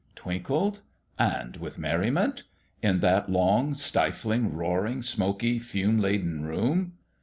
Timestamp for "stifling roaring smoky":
3.75-5.59